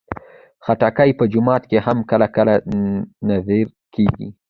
خټکی 0.65 1.09
په 1.19 1.23
جومات 1.31 1.63
کې 1.69 1.77
هم 1.85 1.97
کله 2.09 2.27
کله 2.35 2.53
نذر 3.27 3.67
کېږي. 3.95 4.27